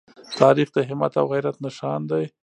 تاریخ 0.39 0.67
د 0.73 0.77
همت 0.89 1.13
او 1.21 1.25
غیرت 1.33 1.55
نښان 1.65 2.01
دی. 2.11 2.23